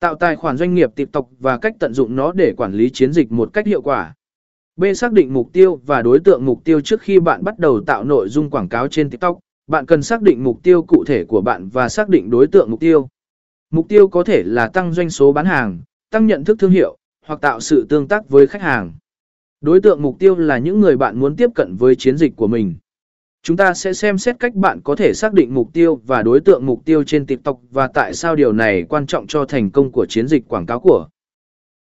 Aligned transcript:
Tạo 0.00 0.14
tài 0.14 0.36
khoản 0.36 0.56
doanh 0.56 0.74
nghiệp 0.74 0.90
TikTok 0.96 1.28
và 1.38 1.58
cách 1.58 1.76
tận 1.78 1.94
dụng 1.94 2.16
nó 2.16 2.32
để 2.32 2.54
quản 2.56 2.72
lý 2.72 2.90
chiến 2.90 3.12
dịch 3.12 3.32
một 3.32 3.52
cách 3.52 3.66
hiệu 3.66 3.82
quả. 3.82 4.14
B. 4.76 4.84
Xác 4.94 5.12
định 5.12 5.32
mục 5.32 5.52
tiêu 5.52 5.80
và 5.86 6.02
đối 6.02 6.18
tượng 6.20 6.44
mục 6.44 6.64
tiêu 6.64 6.80
trước 6.80 7.00
khi 7.00 7.20
bạn 7.20 7.44
bắt 7.44 7.58
đầu 7.58 7.80
tạo 7.80 8.04
nội 8.04 8.28
dung 8.28 8.50
quảng 8.50 8.68
cáo 8.68 8.88
trên 8.88 9.10
TikTok. 9.10 9.38
Bạn 9.66 9.86
cần 9.86 10.02
xác 10.02 10.22
định 10.22 10.44
mục 10.44 10.62
tiêu 10.62 10.82
cụ 10.82 11.04
thể 11.04 11.24
của 11.24 11.40
bạn 11.40 11.68
và 11.68 11.88
xác 11.88 12.08
định 12.08 12.30
đối 12.30 12.46
tượng 12.46 12.70
mục 12.70 12.80
tiêu. 12.80 13.08
Mục 13.70 13.88
tiêu 13.88 14.08
có 14.08 14.24
thể 14.24 14.42
là 14.46 14.68
tăng 14.68 14.92
doanh 14.92 15.10
số 15.10 15.32
bán 15.32 15.46
hàng, 15.46 15.80
tăng 16.10 16.26
nhận 16.26 16.44
thức 16.44 16.56
thương 16.58 16.70
hiệu, 16.70 16.96
hoặc 17.26 17.40
tạo 17.40 17.60
sự 17.60 17.86
tương 17.88 18.08
tác 18.08 18.28
với 18.28 18.46
khách 18.46 18.62
hàng. 18.62 18.92
Đối 19.60 19.80
tượng 19.80 20.02
mục 20.02 20.18
tiêu 20.18 20.36
là 20.36 20.58
những 20.58 20.80
người 20.80 20.96
bạn 20.96 21.20
muốn 21.20 21.36
tiếp 21.36 21.50
cận 21.54 21.76
với 21.76 21.94
chiến 21.94 22.16
dịch 22.16 22.36
của 22.36 22.46
mình. 22.46 22.74
Chúng 23.46 23.56
ta 23.56 23.74
sẽ 23.74 23.92
xem 23.92 24.18
xét 24.18 24.36
cách 24.40 24.54
bạn 24.54 24.80
có 24.84 24.96
thể 24.96 25.12
xác 25.14 25.32
định 25.32 25.54
mục 25.54 25.72
tiêu 25.72 26.00
và 26.06 26.22
đối 26.22 26.40
tượng 26.40 26.66
mục 26.66 26.84
tiêu 26.84 27.04
trên 27.04 27.26
TikTok 27.26 27.58
và 27.70 27.88
tại 27.94 28.14
sao 28.14 28.36
điều 28.36 28.52
này 28.52 28.82
quan 28.82 29.06
trọng 29.06 29.26
cho 29.26 29.44
thành 29.44 29.70
công 29.70 29.92
của 29.92 30.06
chiến 30.08 30.28
dịch 30.28 30.48
quảng 30.48 30.66
cáo 30.66 30.80
của 30.80 31.08